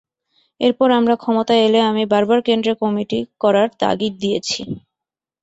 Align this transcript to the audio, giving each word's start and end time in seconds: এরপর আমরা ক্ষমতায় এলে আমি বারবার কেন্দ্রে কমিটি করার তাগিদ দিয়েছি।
এরপর 0.61 0.89
আমরা 0.99 1.15
ক্ষমতায় 1.17 1.65
এলে 1.67 1.79
আমি 1.89 2.03
বারবার 2.11 2.39
কেন্দ্রে 2.47 2.73
কমিটি 2.81 3.19
করার 3.43 3.67
তাগিদ 3.81 4.13
দিয়েছি। 4.21 4.61